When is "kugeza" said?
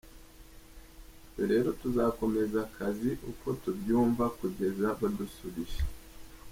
4.37-4.85